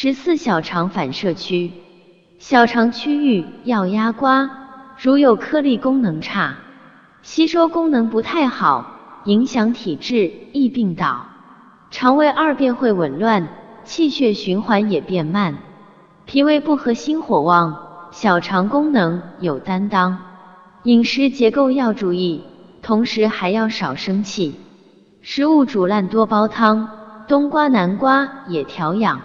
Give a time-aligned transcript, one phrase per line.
[0.00, 1.72] 十四小肠反射区。
[2.38, 4.48] 小肠区域要压刮
[4.96, 6.54] 如有颗粒功能差
[7.22, 11.26] 吸收功能不太好影响体质易病倒。
[11.90, 13.48] 肠胃二便会紊乱
[13.82, 15.58] 气血循环也变慢
[16.26, 20.20] 脾胃不和心火旺小肠功能有担当。
[20.84, 22.44] 饮食结构要注意
[22.82, 24.60] 同时还要少生气。
[25.22, 26.88] 食物煮烂多煲汤
[27.26, 29.22] 冬瓜南瓜也调养